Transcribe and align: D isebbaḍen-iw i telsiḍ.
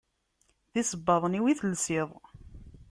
D 0.73 0.75
isebbaḍen-iw 0.81 1.45
i 1.47 1.53
telsiḍ. 1.59 2.09